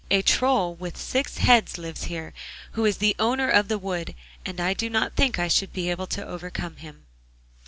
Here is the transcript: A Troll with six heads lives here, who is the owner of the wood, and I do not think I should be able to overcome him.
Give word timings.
A 0.09 0.23
Troll 0.23 0.73
with 0.73 0.97
six 0.97 1.37
heads 1.37 1.77
lives 1.77 2.05
here, 2.05 2.33
who 2.71 2.85
is 2.85 2.97
the 2.97 3.15
owner 3.19 3.47
of 3.47 3.67
the 3.67 3.77
wood, 3.77 4.15
and 4.47 4.59
I 4.59 4.73
do 4.73 4.89
not 4.89 5.15
think 5.15 5.37
I 5.37 5.47
should 5.47 5.71
be 5.73 5.91
able 5.91 6.07
to 6.07 6.25
overcome 6.25 6.77
him. 6.77 7.05